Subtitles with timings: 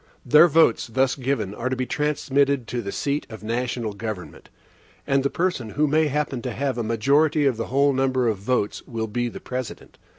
[0.25, 4.49] Their votes, thus given, are to be transmitted to the seat of the national government,
[5.05, 8.39] and the person who may happen to have a majority of the whole number of
[8.39, 9.99] votes will be the President.